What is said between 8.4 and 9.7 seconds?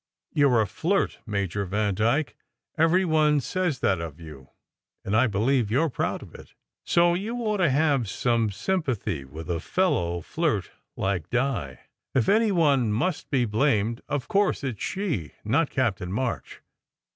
sympathy with a